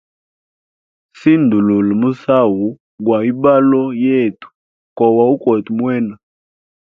Sindulula 1.19 1.93
musau 2.01 2.55
gwa 3.05 3.17
ibalo 3.31 3.83
yetu 4.05 4.47
ko 4.97 5.03
wokwete 5.15 5.69
mwena. 5.77 6.15